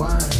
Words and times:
wine. 0.00 0.39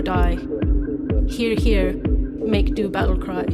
or 0.00 0.02
die. 0.02 0.36
Hear, 1.28 1.54
hear, 1.54 1.92
make 1.92 2.74
do 2.74 2.88
battle 2.88 3.18
cry. 3.18 3.44